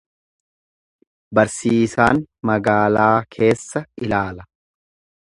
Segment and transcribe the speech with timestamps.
[1.39, 4.49] Barsiisaan magaalaa keessa ilaala.